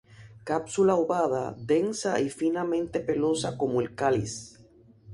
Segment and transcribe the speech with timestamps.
[0.45, 4.57] Cápsula ovada, densa y finamente pelosa como el cáliz.